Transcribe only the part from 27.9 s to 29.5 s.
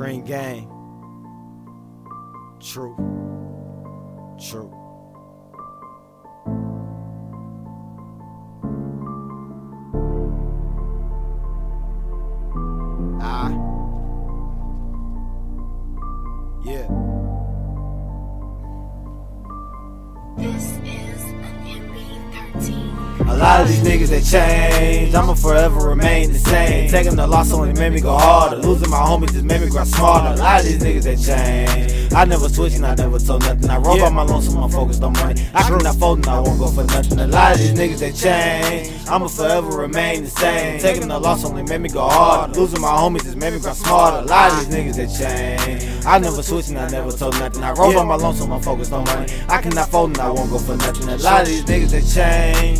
me go harder. Losing my homies just